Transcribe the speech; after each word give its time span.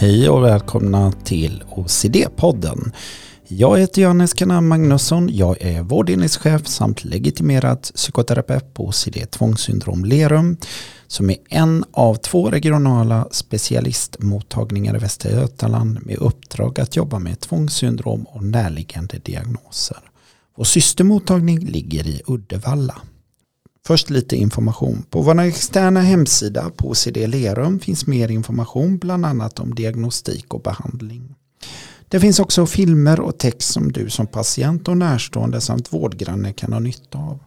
Hej 0.00 0.28
och 0.28 0.44
välkomna 0.44 1.12
till 1.12 1.64
OCD-podden. 1.70 2.92
Jag 3.48 3.78
heter 3.78 4.02
Johannes 4.02 4.34
Kana 4.34 4.60
Magnusson. 4.60 5.28
Jag 5.32 5.62
är 5.62 5.82
vårdenhetschef 5.82 6.66
samt 6.66 7.04
legitimerad 7.04 7.82
psykoterapeut 7.82 8.74
på 8.74 8.86
OCD 8.86 9.30
tvångssyndrom 9.30 10.04
Lerum 10.04 10.56
som 11.06 11.30
är 11.30 11.36
en 11.48 11.84
av 11.92 12.14
två 12.14 12.50
regionala 12.50 13.28
specialistmottagningar 13.30 14.96
i 14.96 14.98
Västra 14.98 15.30
Götaland 15.30 16.06
med 16.06 16.16
uppdrag 16.16 16.80
att 16.80 16.96
jobba 16.96 17.18
med 17.18 17.40
tvångssyndrom 17.40 18.22
och 18.22 18.44
närliggande 18.44 19.18
diagnoser. 19.18 19.98
Vår 20.56 20.64
systermottagning 20.64 21.58
ligger 21.58 22.06
i 22.06 22.22
Uddevalla. 22.26 22.96
Först 23.86 24.10
lite 24.10 24.36
information. 24.36 25.04
På 25.10 25.22
vår 25.22 25.40
externa 25.40 26.00
hemsida 26.00 26.70
på 26.76 26.88
OCD 26.88 27.16
Lerum 27.16 27.80
finns 27.80 28.06
mer 28.06 28.30
information 28.30 28.98
bland 28.98 29.26
annat 29.26 29.60
om 29.60 29.74
diagnostik 29.74 30.54
och 30.54 30.62
behandling. 30.62 31.34
Det 32.08 32.20
finns 32.20 32.40
också 32.40 32.66
filmer 32.66 33.20
och 33.20 33.38
text 33.38 33.72
som 33.72 33.92
du 33.92 34.10
som 34.10 34.26
patient 34.26 34.88
och 34.88 34.96
närstående 34.96 35.60
samt 35.60 35.92
vårdgranne 35.92 36.52
kan 36.52 36.72
ha 36.72 36.80
nytta 36.80 37.18
av. 37.18 37.38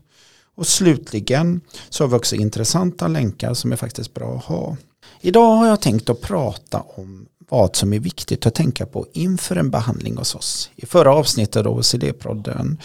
Och 0.55 0.67
slutligen 0.67 1.61
så 1.89 2.03
har 2.03 2.09
vi 2.09 2.15
också 2.15 2.35
intressanta 2.35 3.07
länkar 3.07 3.53
som 3.53 3.71
är 3.71 3.75
faktiskt 3.75 4.13
bra 4.13 4.35
att 4.38 4.43
ha. 4.43 4.77
Idag 5.21 5.55
har 5.55 5.67
jag 5.67 5.81
tänkt 5.81 6.09
att 6.09 6.21
prata 6.21 6.79
om 6.79 7.25
vad 7.49 7.75
som 7.75 7.93
är 7.93 7.99
viktigt 7.99 8.45
att 8.45 8.55
tänka 8.55 8.85
på 8.85 9.07
inför 9.13 9.55
en 9.55 9.69
behandling 9.69 10.17
hos 10.17 10.35
oss. 10.35 10.69
I 10.75 10.86
förra 10.86 11.13
avsnittet 11.13 11.65
av 11.65 11.80
OCD-podden 11.80 12.77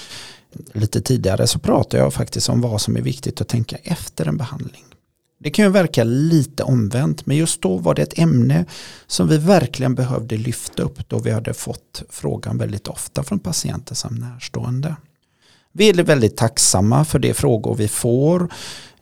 lite 0.73 1.01
tidigare 1.01 1.47
så 1.47 1.59
pratade 1.59 2.03
jag 2.03 2.15
faktiskt 2.15 2.49
om 2.49 2.61
vad 2.61 2.81
som 2.81 2.97
är 2.97 3.01
viktigt 3.01 3.41
att 3.41 3.49
tänka 3.49 3.77
efter 3.83 4.29
en 4.29 4.37
behandling. 4.37 4.85
Det 5.41 5.51
kan 5.51 5.65
ju 5.65 5.71
verka 5.71 6.05
lite 6.05 6.63
omvänt 6.63 7.27
men 7.27 7.37
just 7.37 7.63
då 7.63 7.77
var 7.77 7.95
det 7.95 8.03
ett 8.03 8.19
ämne 8.19 8.65
som 9.07 9.29
vi 9.29 9.39
verkligen 9.39 9.95
behövde 9.95 10.37
lyfta 10.37 10.83
upp 10.83 11.09
då 11.09 11.19
vi 11.19 11.31
hade 11.31 11.55
fått 11.55 12.03
frågan 12.11 12.59
väldigt 12.59 12.89
ofta 12.89 13.23
från 13.23 13.39
patienter 13.39 13.95
som 13.95 14.15
närstående. 14.15 14.97
Vi 15.73 15.89
är 15.89 16.03
väldigt 16.03 16.37
tacksamma 16.37 17.05
för 17.05 17.19
de 17.19 17.35
frågor 17.35 17.75
vi 17.75 17.89
får 17.89 18.49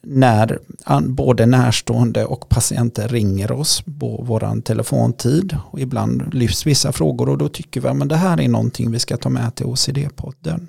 när 0.03 0.59
både 1.01 1.47
närstående 1.47 2.25
och 2.25 2.49
patienter 2.49 3.09
ringer 3.09 3.53
oss 3.53 3.83
på 4.01 4.25
vår 4.27 4.61
telefontid. 4.61 5.57
Och 5.71 5.81
ibland 5.81 6.35
lyfts 6.35 6.67
vissa 6.67 6.93
frågor 6.93 7.29
och 7.29 7.39
då 7.39 7.49
tycker 7.49 7.81
vi 7.81 7.89
att 7.89 8.09
det 8.09 8.17
här 8.17 8.41
är 8.41 8.49
någonting 8.49 8.91
vi 8.91 8.99
ska 8.99 9.17
ta 9.17 9.29
med 9.29 9.55
till 9.55 9.67
OCD-podden. 9.67 10.67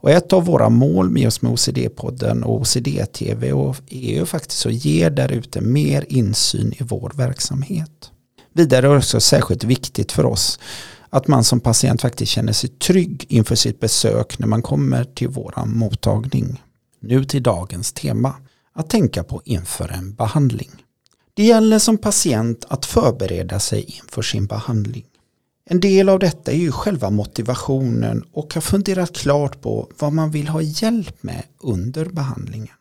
Och 0.00 0.10
ett 0.10 0.32
av 0.32 0.44
våra 0.44 0.68
mål 0.68 1.10
med 1.10 1.26
oss 1.26 1.42
med 1.42 1.52
OCD-podden 1.52 2.42
och 2.42 2.60
OCD-TV 2.60 3.52
och 3.52 3.76
EU 3.88 4.26
faktiskt 4.26 4.66
att 4.66 4.84
ge 4.84 5.08
där 5.08 5.32
ute 5.32 5.60
mer 5.60 6.04
insyn 6.08 6.72
i 6.72 6.82
vår 6.82 7.12
verksamhet. 7.14 8.10
Vidare 8.52 8.86
är 8.86 8.90
det 8.90 8.96
också 8.96 9.20
särskilt 9.20 9.64
viktigt 9.64 10.12
för 10.12 10.26
oss 10.26 10.58
att 11.10 11.28
man 11.28 11.44
som 11.44 11.60
patient 11.60 12.02
faktiskt 12.02 12.32
känner 12.32 12.52
sig 12.52 12.70
trygg 12.70 13.26
inför 13.28 13.54
sitt 13.54 13.80
besök 13.80 14.38
när 14.38 14.46
man 14.46 14.62
kommer 14.62 15.04
till 15.04 15.28
våran 15.28 15.76
mottagning. 15.76 16.62
Nu 17.00 17.24
till 17.24 17.42
dagens 17.42 17.92
tema, 17.92 18.34
att 18.72 18.90
tänka 18.90 19.24
på 19.24 19.42
inför 19.44 19.88
en 19.88 20.14
behandling. 20.14 20.70
Det 21.34 21.44
gäller 21.44 21.78
som 21.78 21.98
patient 21.98 22.64
att 22.68 22.86
förbereda 22.86 23.60
sig 23.60 23.82
inför 23.82 24.22
sin 24.22 24.46
behandling. 24.46 25.04
En 25.70 25.80
del 25.80 26.08
av 26.08 26.18
detta 26.18 26.52
är 26.52 26.56
ju 26.56 26.72
själva 26.72 27.10
motivationen 27.10 28.24
och 28.32 28.54
har 28.54 28.60
funderat 28.60 29.16
klart 29.16 29.60
på 29.60 29.90
vad 29.98 30.12
man 30.12 30.30
vill 30.30 30.48
ha 30.48 30.62
hjälp 30.62 31.22
med 31.22 31.42
under 31.58 32.04
behandlingen. 32.04 32.74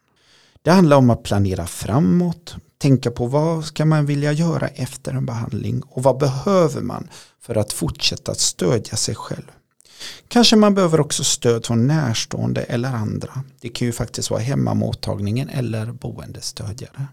Det 0.61 0.71
handlar 0.71 0.97
om 0.97 1.09
att 1.09 1.23
planera 1.23 1.65
framåt, 1.65 2.55
tänka 2.77 3.11
på 3.11 3.25
vad 3.25 3.65
ska 3.65 3.85
man 3.85 4.05
vilja 4.05 4.31
göra 4.31 4.67
efter 4.67 5.13
en 5.13 5.25
behandling 5.25 5.81
och 5.81 6.03
vad 6.03 6.17
behöver 6.17 6.81
man 6.81 7.07
för 7.41 7.55
att 7.55 7.73
fortsätta 7.73 8.31
att 8.31 8.39
stödja 8.39 8.95
sig 8.95 9.15
själv. 9.15 9.51
Kanske 10.27 10.55
man 10.55 10.75
behöver 10.75 10.99
också 10.99 11.23
stöd 11.23 11.65
från 11.65 11.87
närstående 11.87 12.61
eller 12.61 12.89
andra. 12.89 13.43
Det 13.61 13.69
kan 13.69 13.85
ju 13.85 13.91
faktiskt 13.91 14.29
vara 14.29 14.41
hemmamottagningen 14.41 15.49
eller 15.49 15.85
boendestödjare. 15.85 17.07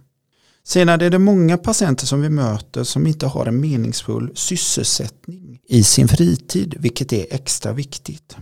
Sedan 0.67 1.01
är 1.01 1.11
det 1.11 1.19
många 1.19 1.59
patienter 1.59 2.07
som 2.07 2.23
vi 2.23 2.29
möter 2.29 2.85
som 2.85 3.07
inte 3.07 3.27
har 3.27 3.47
en 3.47 3.61
meningsfull 3.61 4.31
sysselsättning 4.35 5.61
i 5.69 5.85
sin 5.85 6.09
fritid, 6.09 6.75
vilket 6.79 7.13
är 7.13 7.27
extra 7.31 7.73
viktigt. 7.73 8.37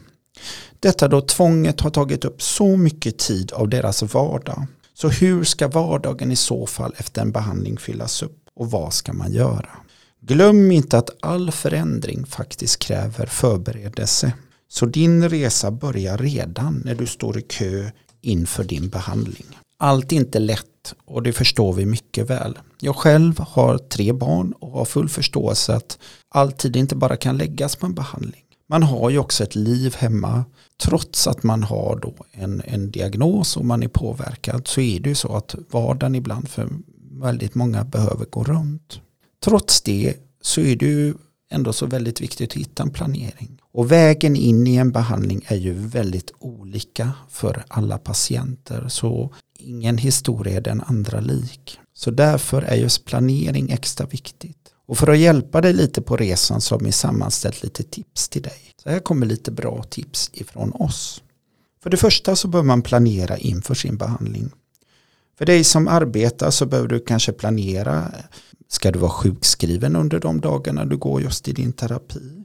Detta 0.81 1.09
då 1.09 1.21
tvånget 1.21 1.81
har 1.81 1.91
tagit 1.91 2.25
upp 2.25 2.43
så 2.43 2.77
mycket 2.77 3.19
tid 3.19 3.53
av 3.53 3.69
deras 3.69 4.03
vardag. 4.03 4.67
Så 4.95 5.09
hur 5.09 5.45
ska 5.45 5.69
vardagen 5.69 6.33
i 6.33 6.37
så 6.37 6.67
fall 6.67 6.95
efter 6.97 7.23
en 7.23 7.33
behandling 7.33 7.79
fyllas 7.79 8.23
upp 8.23 8.39
och 8.57 8.71
vad 8.71 8.93
ska 8.93 9.13
man 9.13 9.33
göra? 9.33 9.69
Glöm 10.21 10.71
inte 10.71 10.99
att 10.99 11.11
all 11.21 11.51
förändring 11.51 12.27
faktiskt 12.27 12.79
kräver 12.79 13.27
förberedelse. 13.27 14.33
Så 14.69 14.87
din 14.87 15.29
resa 15.29 15.71
börjar 15.71 16.19
redan 16.19 16.83
när 16.85 16.95
du 16.95 17.07
står 17.07 17.39
i 17.39 17.43
kö 17.43 17.91
inför 18.21 18.65
din 18.65 18.89
behandling. 18.89 19.59
Allt 19.83 20.13
är 20.13 20.17
inte 20.17 20.39
lätt 20.39 20.95
och 21.05 21.23
det 21.23 21.33
förstår 21.33 21.73
vi 21.73 21.87
mycket 21.87 22.31
väl. 22.31 22.59
Jag 22.81 22.97
själv 22.97 23.39
har 23.39 23.79
tre 23.79 24.13
barn 24.13 24.53
och 24.53 24.71
har 24.71 24.85
full 24.85 25.09
förståelse 25.09 25.75
att 25.75 25.99
all 26.29 26.53
tid 26.53 26.77
inte 26.77 26.97
bara 26.97 27.17
kan 27.17 27.37
läggas 27.37 27.77
på 27.77 27.87
en 27.87 27.95
behandling. 27.95 28.43
Man 28.69 28.83
har 28.83 29.11
ju 29.11 29.19
också 29.19 29.45
ett 29.45 29.55
liv 29.55 29.95
hemma. 29.97 30.45
Trots 30.83 31.27
att 31.27 31.43
man 31.43 31.63
har 31.63 31.99
då 32.03 32.15
en, 32.33 32.63
en 32.65 32.91
diagnos 32.91 33.57
och 33.57 33.65
man 33.65 33.83
är 33.83 33.89
påverkad 33.89 34.69
så 34.69 34.81
är 34.81 35.01
det 35.01 35.09
ju 35.09 35.15
så 35.15 35.37
att 35.37 35.55
vardagen 35.71 36.15
ibland 36.15 36.49
för 36.49 36.69
väldigt 37.11 37.55
många 37.55 37.85
behöver 37.85 38.25
gå 38.25 38.45
runt. 38.45 39.01
Trots 39.45 39.83
det 39.83 40.15
så 40.43 40.61
är 40.61 40.77
det 40.77 40.87
ju 40.87 41.15
ändå 41.53 41.73
så 41.73 41.87
väldigt 41.87 42.21
viktigt 42.21 42.51
att 42.51 42.57
hitta 42.57 42.83
en 42.83 42.91
planering. 42.91 43.61
Och 43.73 43.93
vägen 43.93 44.37
in 44.37 44.67
i 44.67 44.77
en 44.77 44.93
behandling 44.93 45.45
är 45.47 45.57
ju 45.57 45.73
väldigt 45.73 46.33
olika 46.39 47.13
för 47.31 47.65
alla 47.69 47.99
patienter. 47.99 48.89
Så 48.89 49.35
ingen 49.59 49.99
historia 49.99 50.57
är 50.57 50.61
den 50.61 50.81
andra 50.81 51.21
lik. 51.21 51.79
Så 51.95 52.11
därför 52.11 52.63
är 52.63 52.77
just 52.77 53.05
planering 53.05 53.71
extra 53.71 54.07
viktigt. 54.07 54.59
Och 54.87 54.99
för 54.99 55.09
att 55.09 55.19
hjälpa 55.19 55.61
dig 55.61 55.73
lite 55.73 56.03
på 56.03 56.17
resan 56.17 56.61
så 56.61 56.75
har 56.75 56.81
vi 56.81 56.93
sammanställt 56.93 57.63
lite 57.63 57.83
tips 57.83 58.29
till 58.29 58.43
dig. 58.43 58.73
Så 58.83 58.91
här 58.91 58.99
kommer 58.99 59.27
lite 59.27 59.51
bra 59.51 59.83
tips 59.83 60.31
ifrån 60.33 60.73
oss. 60.73 61.23
För 61.83 61.91
det 61.91 61.97
första 61.97 62.37
så 62.37 62.49
bör 62.49 62.63
man 62.63 62.83
planera 62.83 63.39
inför 63.39 63.75
sin 63.75 63.97
behandling. 63.97 64.51
För 65.39 65.47
dig 65.47 65.65
som 65.65 65.89
arbetar 65.89 66.51
så 66.51 66.67
behöver 66.67 66.89
du 66.89 67.01
kanske 67.01 67.33
planera. 67.33 68.13
Ska 68.73 68.91
du 68.91 68.99
vara 68.99 69.11
sjukskriven 69.11 69.97
under 69.97 70.21
de 70.21 70.41
dagarna 70.41 70.85
du 70.85 70.97
går 70.97 71.23
just 71.23 71.49
i 71.49 71.53
din 71.53 71.73
terapi? 71.73 72.45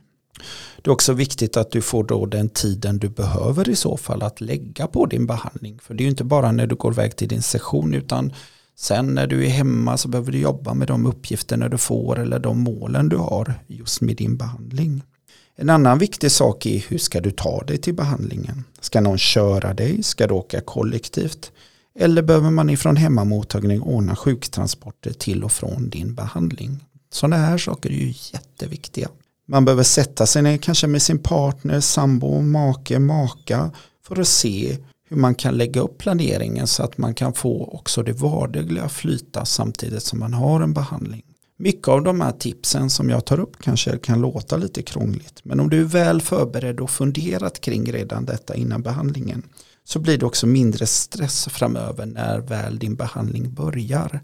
Det 0.82 0.90
är 0.90 0.94
också 0.94 1.14
viktigt 1.14 1.58
att 1.58 1.72
du 1.72 1.82
får 1.82 2.04
då 2.04 2.26
den 2.26 2.50
tiden 2.50 2.98
du 2.98 3.10
behöver 3.10 3.70
i 3.70 3.76
så 3.76 3.98
fall 3.98 4.24
att 4.24 4.42
lägga 4.42 4.88
på 4.88 5.06
din 5.06 5.26
behandling. 5.28 5.80
För 5.82 5.94
det 5.94 6.02
är 6.02 6.06
ju 6.06 6.10
inte 6.10 6.24
bara 6.24 6.52
när 6.52 6.68
du 6.68 6.76
går 6.76 6.94
iväg 6.94 7.16
till 7.16 7.28
din 7.28 7.42
session 7.42 7.94
utan 7.94 8.34
sen 8.76 9.14
när 9.14 9.28
du 9.28 9.46
är 9.46 9.50
hemma 9.50 9.98
så 9.98 10.08
behöver 10.08 10.32
du 10.32 10.40
jobba 10.40 10.74
med 10.74 10.88
de 10.88 11.06
uppgifterna 11.06 11.70
du 11.70 11.78
får 11.78 12.20
eller 12.20 12.40
de 12.40 12.60
målen 12.60 13.10
du 13.10 13.18
har 13.18 13.54
just 13.68 14.02
med 14.02 14.16
din 14.16 14.38
behandling. 14.38 15.04
En 15.56 15.70
annan 15.70 16.00
viktig 16.00 16.32
sak 16.32 16.66
är 16.66 16.86
hur 16.90 16.98
ska 16.98 17.22
du 17.22 17.32
ta 17.32 17.64
dig 17.64 17.78
till 17.78 17.94
behandlingen? 17.94 18.64
Ska 18.80 19.02
någon 19.02 19.18
köra 19.18 19.74
dig? 19.74 20.04
Ska 20.04 20.28
du 20.28 20.34
åka 20.34 20.62
kollektivt? 20.62 21.52
Eller 22.00 22.22
behöver 22.22 22.50
man 22.50 22.70
ifrån 22.70 22.96
hemmamottagning 22.96 23.82
ordna 23.82 24.16
sjuktransporter 24.16 25.14
till 25.14 25.44
och 25.44 25.52
från 25.52 25.90
din 25.90 26.16
behandling? 26.16 26.86
Sådana 27.12 27.38
här 27.38 27.58
saker 27.58 27.90
är 27.90 27.94
ju 27.94 28.14
jätteviktiga. 28.34 29.10
Man 29.48 29.66
behöver 29.66 29.84
sätta 29.84 30.26
sig 30.26 30.42
ner 30.42 30.58
kanske 30.58 30.88
med 30.88 31.02
sin 31.02 31.20
partner, 31.20 31.80
sambo, 31.80 32.42
make, 32.42 33.00
maka 33.00 33.72
för 34.08 34.20
att 34.20 34.28
se 34.28 34.78
hur 35.10 35.18
man 35.18 35.36
kan 35.36 35.58
lägga 35.58 35.82
upp 35.82 35.98
planeringen 35.98 36.68
så 36.68 36.84
att 36.84 36.98
man 36.98 37.14
kan 37.14 37.34
få 37.34 37.66
också 37.66 38.04
det 38.04 38.14
vardagliga 38.14 38.90
flyta 38.90 39.46
samtidigt 39.46 40.04
som 40.04 40.20
man 40.20 40.34
har 40.34 40.62
en 40.62 40.74
behandling. 40.74 41.24
Mycket 41.60 41.88
av 41.88 42.04
de 42.04 42.22
här 42.22 42.32
tipsen 42.32 42.90
som 42.90 43.10
jag 43.10 43.26
tar 43.26 43.40
upp 43.40 43.58
kanske 43.64 43.98
kan 43.98 44.22
låta 44.22 44.58
lite 44.58 44.82
krångligt 44.82 45.40
men 45.44 45.60
om 45.60 45.70
du 45.70 45.80
är 45.80 45.86
väl 45.86 46.22
förberedd 46.22 46.80
och 46.80 46.90
funderat 46.90 47.62
kring 47.62 47.92
redan 47.92 48.26
detta 48.26 48.56
innan 48.56 48.82
behandlingen 48.82 49.44
så 49.88 50.00
blir 50.00 50.18
det 50.18 50.26
också 50.26 50.48
mindre 50.48 50.86
stress 50.86 51.48
framöver 51.52 52.06
när 52.06 52.40
väl 52.40 52.80
din 52.80 52.96
behandling 52.96 53.54
börjar. 53.54 54.22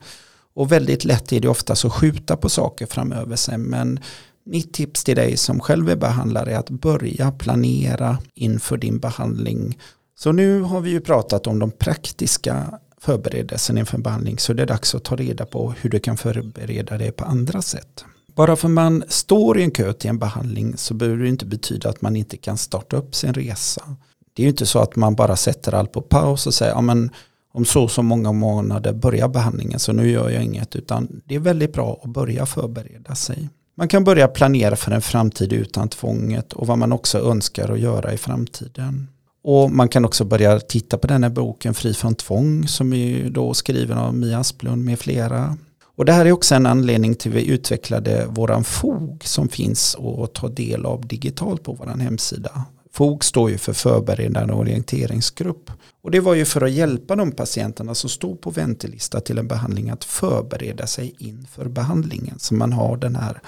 Och 0.53 0.71
väldigt 0.71 1.05
lätt 1.05 1.33
är 1.33 1.39
det 1.39 1.47
ofta 1.47 1.73
att 1.73 1.93
skjuta 1.93 2.37
på 2.37 2.49
saker 2.49 2.85
framöver 2.85 3.35
sen 3.35 3.61
men 3.61 3.99
mitt 4.45 4.73
tips 4.73 5.03
till 5.03 5.15
dig 5.15 5.37
som 5.37 5.59
själv 5.59 5.89
är 5.89 5.95
behandlare 5.95 6.53
är 6.53 6.57
att 6.57 6.69
börja 6.69 7.31
planera 7.31 8.17
inför 8.33 8.77
din 8.77 8.99
behandling. 8.99 9.79
Så 10.19 10.31
nu 10.31 10.61
har 10.61 10.81
vi 10.81 10.89
ju 10.89 11.01
pratat 11.01 11.47
om 11.47 11.59
de 11.59 11.71
praktiska 11.71 12.79
förberedelserna 13.01 13.79
inför 13.79 13.97
en 13.97 14.03
behandling 14.03 14.39
så 14.39 14.53
det 14.53 14.63
är 14.63 14.67
dags 14.67 14.95
att 14.95 15.03
ta 15.03 15.15
reda 15.15 15.45
på 15.45 15.73
hur 15.81 15.89
du 15.89 15.99
kan 15.99 16.17
förbereda 16.17 16.97
dig 16.97 17.11
på 17.11 17.25
andra 17.25 17.61
sätt. 17.61 18.05
Bara 18.35 18.55
för 18.55 18.67
man 18.67 19.03
står 19.07 19.59
i 19.59 19.63
en 19.63 19.71
kö 19.71 19.93
till 19.93 20.09
en 20.09 20.19
behandling 20.19 20.77
så 20.77 20.93
behöver 20.93 21.23
det 21.23 21.29
inte 21.29 21.45
betyda 21.45 21.89
att 21.89 22.01
man 22.01 22.15
inte 22.15 22.37
kan 22.37 22.57
starta 22.57 22.97
upp 22.97 23.15
sin 23.15 23.33
resa. 23.33 23.95
Det 24.33 24.41
är 24.41 24.43
ju 24.43 24.49
inte 24.49 24.65
så 24.65 24.79
att 24.79 24.95
man 24.95 25.15
bara 25.15 25.35
sätter 25.35 25.73
allt 25.73 25.91
på 25.91 26.01
paus 26.01 26.47
och 26.47 26.53
säger 26.53 26.71
ja, 26.71 26.81
men 26.81 27.09
om 27.53 27.65
så 27.65 27.87
så 27.87 28.03
många 28.03 28.31
månader 28.31 28.93
börjar 28.93 29.27
behandlingen 29.27 29.79
så 29.79 29.93
nu 29.93 30.09
gör 30.09 30.29
jag 30.29 30.43
inget 30.43 30.75
utan 30.75 31.21
det 31.25 31.35
är 31.35 31.39
väldigt 31.39 31.73
bra 31.73 32.01
att 32.03 32.09
börja 32.09 32.45
förbereda 32.45 33.15
sig. 33.15 33.49
Man 33.75 33.87
kan 33.87 34.03
börja 34.03 34.27
planera 34.27 34.75
för 34.75 34.91
en 34.91 35.01
framtid 35.01 35.53
utan 35.53 35.89
tvånget 35.89 36.53
och 36.53 36.67
vad 36.67 36.77
man 36.77 36.91
också 36.91 37.19
önskar 37.19 37.71
att 37.71 37.79
göra 37.79 38.13
i 38.13 38.17
framtiden. 38.17 39.07
Och 39.43 39.71
man 39.71 39.89
kan 39.89 40.05
också 40.05 40.23
börja 40.25 40.59
titta 40.59 40.97
på 40.97 41.07
den 41.07 41.23
här 41.23 41.29
boken 41.29 41.73
Fri 41.73 41.93
från 41.93 42.15
tvång 42.15 42.67
som 42.67 42.93
är 42.93 43.29
då 43.29 43.53
skriven 43.53 43.97
av 43.97 44.15
Mia 44.15 44.39
Asplund 44.39 44.85
med 44.85 44.99
flera. 44.99 45.57
Och 45.95 46.05
det 46.05 46.13
här 46.13 46.25
är 46.25 46.31
också 46.31 46.55
en 46.55 46.65
anledning 46.65 47.15
till 47.15 47.31
att 47.31 47.37
vi 47.37 47.47
utvecklade 47.47 48.25
våran 48.29 48.63
FOG 48.63 49.23
som 49.25 49.49
finns 49.49 49.95
att 49.95 50.33
ta 50.33 50.47
del 50.47 50.85
av 50.85 51.07
digitalt 51.07 51.63
på 51.63 51.73
vår 51.73 51.85
hemsida. 51.85 52.65
FOG 52.93 53.23
står 53.23 53.49
ju 53.49 53.57
för 53.57 53.73
förberedande 53.73 54.53
orienteringsgrupp. 54.53 55.71
Och 56.01 56.11
det 56.11 56.19
var 56.19 56.33
ju 56.33 56.45
för 56.45 56.61
att 56.61 56.71
hjälpa 56.71 57.15
de 57.15 57.31
patienterna 57.31 57.95
som 57.95 58.09
stod 58.09 58.41
på 58.41 58.49
väntelista 58.49 59.19
till 59.19 59.37
en 59.37 59.47
behandling 59.47 59.89
att 59.89 60.03
förbereda 60.03 60.87
sig 60.87 61.15
inför 61.17 61.65
behandlingen. 61.65 62.39
Så 62.39 62.53
man 62.53 62.73
har 62.73 62.97
den 62.97 63.15
här 63.15 63.41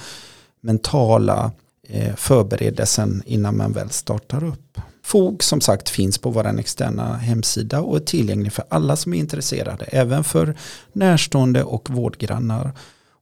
mentala 0.62 1.52
eh, 1.88 2.16
förberedelsen 2.16 3.24
innan 3.26 3.58
man 3.58 3.72
väl 3.72 3.90
startar 3.90 4.44
upp. 4.44 4.80
FOG 5.04 5.44
som 5.44 5.62
sagt 5.62 5.90
finns 5.90 6.18
på 6.18 6.30
vår 6.30 6.60
externa 6.60 7.14
hemsida 7.18 7.82
och 7.82 7.96
är 7.96 8.00
tillgänglig 8.00 8.54
för 8.54 8.66
alla 8.70 8.96
som 8.96 9.14
är 9.14 9.18
intresserade, 9.18 9.86
även 9.86 10.24
för 10.24 10.56
närstående 10.94 11.64
och 11.64 11.90
vårdgrannar. 11.90 12.72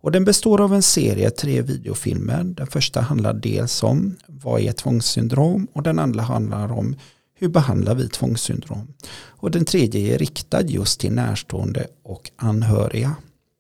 Och 0.03 0.11
den 0.11 0.25
består 0.25 0.61
av 0.61 0.73
en 0.73 0.81
serie 0.81 1.29
tre 1.29 1.61
videofilmer. 1.61 2.43
Den 2.43 2.67
första 2.67 3.01
handlar 3.01 3.33
dels 3.33 3.83
om 3.83 4.15
vad 4.27 4.61
är 4.61 4.71
tvångssyndrom 4.71 5.67
och 5.73 5.83
den 5.83 5.99
andra 5.99 6.21
handlar 6.21 6.71
om 6.71 6.95
hur 7.35 7.47
behandlar 7.47 7.95
vi 7.95 8.09
tvångssyndrom. 8.09 8.87
Och 9.27 9.51
den 9.51 9.65
tredje 9.65 10.13
är 10.13 10.17
riktad 10.17 10.61
just 10.61 10.99
till 10.99 11.13
närstående 11.13 11.87
och 12.03 12.31
anhöriga. 12.35 13.15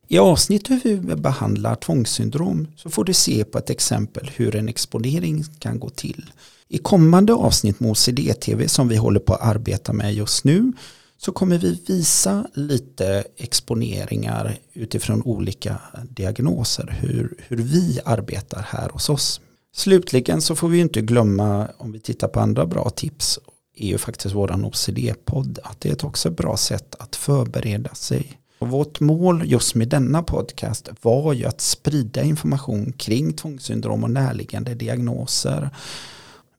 I 0.07 0.17
avsnittet 0.17 0.85
hur 0.85 0.97
vi 0.97 1.15
behandlar 1.15 1.75
tvångssyndrom 1.75 2.67
så 2.75 2.89
får 2.89 3.03
du 3.03 3.13
se 3.13 3.43
på 3.43 3.57
ett 3.57 3.69
exempel 3.69 4.31
hur 4.35 4.55
en 4.55 4.69
exponering 4.69 5.43
kan 5.59 5.79
gå 5.79 5.89
till. 5.89 6.31
I 6.67 6.77
kommande 6.77 7.33
avsnitt 7.33 7.79
med 7.79 7.91
OCD-TV 7.91 8.67
som 8.67 8.87
vi 8.87 8.95
håller 8.95 9.19
på 9.19 9.33
att 9.33 9.41
arbeta 9.41 9.93
med 9.93 10.13
just 10.13 10.43
nu 10.43 10.73
så 11.25 11.31
kommer 11.31 11.57
vi 11.57 11.79
visa 11.87 12.47
lite 12.53 13.23
exponeringar 13.37 14.57
utifrån 14.73 15.21
olika 15.23 15.79
diagnoser, 16.09 16.97
hur, 17.01 17.35
hur 17.47 17.57
vi 17.57 17.99
arbetar 18.05 18.65
här 18.69 18.89
hos 18.89 19.09
oss. 19.09 19.41
Slutligen 19.75 20.41
så 20.41 20.55
får 20.55 20.69
vi 20.69 20.79
inte 20.79 21.01
glömma, 21.01 21.67
om 21.77 21.91
vi 21.91 21.99
tittar 21.99 22.27
på 22.27 22.39
andra 22.39 22.65
bra 22.65 22.89
tips, 22.89 23.39
är 23.75 23.87
ju 23.87 23.97
faktiskt 23.97 24.35
våran 24.35 24.65
OCD-podd, 24.65 25.59
att 25.63 25.81
det 25.81 25.89
är 25.89 26.05
också 26.05 26.29
ett 26.29 26.37
bra 26.37 26.57
sätt 26.57 26.95
att 26.99 27.15
förbereda 27.15 27.95
sig. 27.95 28.39
Och 28.59 28.69
vårt 28.69 28.99
mål 28.99 29.43
just 29.45 29.75
med 29.75 29.87
denna 29.87 30.23
podcast 30.23 30.89
var 31.01 31.33
ju 31.33 31.45
att 31.45 31.61
sprida 31.61 32.23
information 32.23 32.93
kring 32.93 33.33
tvångssyndrom 33.33 34.03
och 34.03 34.11
närliggande 34.11 34.73
diagnoser 34.73 35.69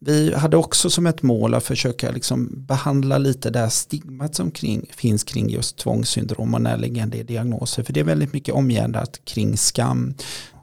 vi 0.07 0.35
hade 0.35 0.57
också 0.57 0.91
som 0.91 1.07
ett 1.07 1.23
mål 1.23 1.55
att 1.55 1.65
försöka 1.65 2.11
liksom 2.11 2.49
behandla 2.53 3.19
lite 3.19 3.51
det 3.51 3.59
här 3.59 3.69
stigmat 3.69 4.35
som 4.35 4.51
kring, 4.51 4.87
finns 4.91 5.25
kring 5.25 5.51
just 5.51 5.77
tvångssyndrom 5.77 6.55
och 6.55 6.63
närliggande 6.63 7.23
diagnoser. 7.23 7.83
För 7.83 7.93
det 7.93 8.01
är 8.01 8.05
väldigt 8.05 8.33
mycket 8.33 8.55
omgärdat 8.55 9.21
kring 9.25 9.57
skam. 9.57 10.15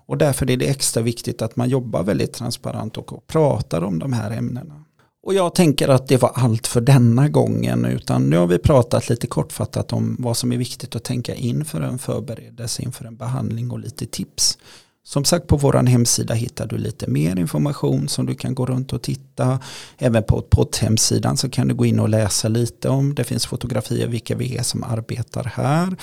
Och 0.06 0.18
därför 0.18 0.52
är 0.52 0.58
det 0.58 0.70
extra 0.70 1.04
viktigt 1.04 1.42
att 1.42 1.56
man 1.56 1.70
jobbar 1.70 2.04
väldigt 2.04 2.34
transparent 2.34 2.98
och 2.98 3.28
pratar 3.28 3.84
om 3.84 4.00
de 4.00 4.14
här 4.14 4.32
ämnena. 4.32 4.86
Och 5.24 5.34
jag 5.34 5.56
tänker 5.56 5.88
att 5.88 6.08
det 6.08 6.18
var 6.18 6.32
allt 6.36 6.68
för 6.68 6.82
denna 6.82 7.30
gången 7.30 7.86
utan 7.86 8.30
nu 8.30 8.38
har 8.38 8.48
vi 8.48 8.58
pratat 8.58 9.10
lite 9.10 9.28
kortfattat 9.28 9.94
om 9.94 10.16
vad 10.20 10.38
som 10.38 10.52
är 10.52 10.58
viktigt 10.58 10.96
att 10.96 11.04
tänka 11.04 11.36
in 11.36 11.66
för 11.66 11.82
en 11.82 12.00
förberedelse 12.00 12.82
inför 12.82 13.06
en 13.06 13.16
behandling 13.16 13.72
och 13.72 13.80
lite 13.80 14.06
tips. 14.06 14.58
Som 15.04 15.26
sagt 15.26 15.48
på 15.48 15.58
vår 15.58 15.74
hemsida 15.74 16.34
hittar 16.34 16.68
du 16.68 16.78
lite 16.78 17.08
mer 17.08 17.40
information 17.40 18.08
som 18.08 18.26
du 18.26 18.36
kan 18.36 18.56
gå 18.56 18.66
runt 18.66 18.94
och 18.94 19.02
titta. 19.02 19.60
Även 19.98 20.24
på 20.24 20.42
poddhemsidan 20.42 21.38
så 21.38 21.50
kan 21.50 21.68
du 21.68 21.76
gå 21.76 21.86
in 21.86 22.00
och 22.00 22.10
läsa 22.10 22.48
lite 22.48 22.90
om. 22.90 23.16
Det 23.16 23.24
finns 23.24 23.46
fotografier 23.46 24.08
vilka 24.08 24.36
vi 24.36 24.58
är 24.58 24.64
som 24.64 24.84
arbetar 24.84 25.44
här. 25.44 25.96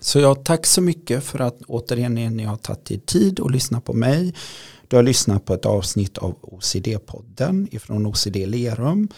Så 0.00 0.18
jag 0.18 0.44
tack 0.44 0.66
så 0.66 0.80
mycket 0.80 1.24
för 1.24 1.38
att 1.38 1.62
återigen 1.62 2.14
ni 2.14 2.44
har 2.44 2.56
tagit 2.56 2.90
er 2.90 2.98
tid 2.98 3.40
och 3.40 3.50
lyssnat 3.50 3.84
på 3.84 3.92
mig. 3.92 4.34
Du 4.88 4.96
har 4.96 5.02
lyssnat 5.02 5.44
på 5.44 5.54
ett 5.54 5.66
avsnitt 5.66 6.18
av 6.18 6.34
OCD-podden 6.42 7.68
ifrån 7.70 8.06
OCD 8.06 8.36
Lerum. 8.36 9.08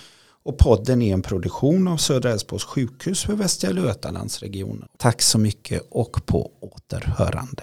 Och 0.43 0.59
podden 0.59 1.03
är 1.03 1.15
en 1.15 1.23
produktion 1.23 1.89
av 1.89 1.97
Södra 1.97 2.33
Älvsborgs 2.33 2.65
sjukhus 2.65 3.25
för 3.25 3.33
Västra 3.33 3.71
Götalandsregionen. 3.71 4.89
Tack 4.99 5.23
så 5.23 5.39
mycket 5.39 5.83
och 5.91 6.27
på 6.27 6.51
återhörande. 6.61 7.63